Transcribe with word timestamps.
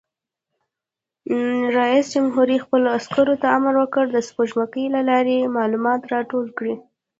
رئیس 1.79 2.05
جمهور 2.13 2.47
خپلو 2.63 2.87
عسکرو 2.97 3.35
ته 3.41 3.47
امر 3.57 3.73
وکړ؛ 3.77 4.05
د 4.11 4.17
سپوږمکۍ 4.27 4.85
له 4.95 5.01
لارې 5.09 5.53
معلومات 5.57 6.01
راټول 6.13 6.45
کړئ! 6.57 6.75